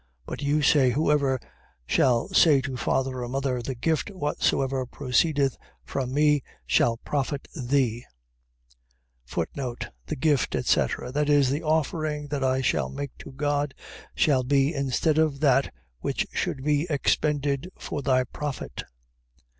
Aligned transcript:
15:5. 0.01 0.07
But 0.25 0.41
you 0.41 0.61
say: 0.63 0.89
Whosoever 0.89 1.39
shall 1.85 2.27
say 2.29 2.59
to 2.61 2.75
father 2.75 3.21
or 3.21 3.29
mother, 3.29 3.61
The 3.61 3.75
gift 3.75 4.09
whatsoever 4.09 4.87
proceedeth 4.87 5.57
from 5.83 6.11
me, 6.11 6.41
shall 6.65 6.97
profit 6.97 7.47
thee. 7.55 8.05
The 9.31 10.15
gift, 10.19 10.55
etc.. 10.55 11.11
.That 11.11 11.29
is, 11.29 11.51
the 11.51 11.61
offering 11.61 12.29
that 12.29 12.43
I 12.43 12.61
shall 12.61 12.89
make 12.89 13.15
to 13.19 13.31
God, 13.31 13.75
shall 14.15 14.41
be 14.43 14.73
instead 14.73 15.19
of 15.19 15.39
that 15.41 15.71
which 15.99 16.25
should 16.33 16.63
be 16.63 16.87
expended 16.89 17.69
for 17.77 18.01
thy 18.01 18.23
profit. 18.23 18.81